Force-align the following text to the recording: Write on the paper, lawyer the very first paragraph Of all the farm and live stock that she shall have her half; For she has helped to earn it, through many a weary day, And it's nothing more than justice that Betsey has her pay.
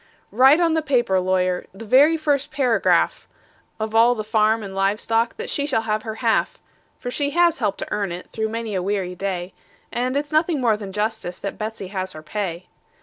Write 0.31 0.59
on 0.59 0.73
the 0.73 0.81
paper, 0.81 1.19
lawyer 1.19 1.67
the 1.73 1.85
very 1.85 2.17
first 2.17 2.49
paragraph 2.49 3.27
Of 3.79 3.93
all 3.93 4.15
the 4.15 4.23
farm 4.23 4.63
and 4.63 4.73
live 4.73 4.99
stock 4.99 5.37
that 5.37 5.47
she 5.47 5.67
shall 5.67 5.83
have 5.83 6.01
her 6.01 6.15
half; 6.25 6.57
For 6.97 7.11
she 7.11 7.29
has 7.37 7.59
helped 7.59 7.77
to 7.81 7.91
earn 7.91 8.11
it, 8.11 8.27
through 8.31 8.49
many 8.49 8.73
a 8.73 8.81
weary 8.81 9.13
day, 9.13 9.53
And 9.91 10.17
it's 10.17 10.31
nothing 10.31 10.59
more 10.59 10.75
than 10.75 10.91
justice 10.91 11.37
that 11.37 11.59
Betsey 11.59 11.89
has 11.89 12.13
her 12.13 12.23
pay. 12.23 12.65